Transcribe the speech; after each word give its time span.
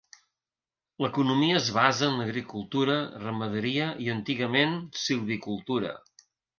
L'economia 1.05 1.59
es 1.59 1.67
basa 1.75 2.09
en 2.13 2.25
agricultura, 2.25 2.97
ramaderia 3.29 3.93
i 4.07 4.11
antigament 4.19 4.77
silvicultura. 5.07 5.99